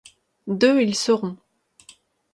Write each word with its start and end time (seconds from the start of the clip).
Deux 0.47 0.81
ils 0.81 0.95
seront. 0.95 1.37